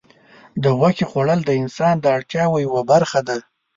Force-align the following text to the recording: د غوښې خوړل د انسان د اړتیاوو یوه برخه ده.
د 0.63 0.65
غوښې 0.77 1.05
خوړل 1.11 1.39
د 1.45 1.51
انسان 1.61 1.95
د 1.99 2.05
اړتیاوو 2.17 2.63
یوه 2.65 2.81
برخه 2.91 3.19
ده. 3.27 3.37